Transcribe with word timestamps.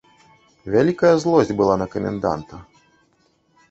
Вялікая 0.75 1.13
злосць 1.25 1.53
была 1.61 1.79
на 1.85 1.91
каменданта. 1.95 2.55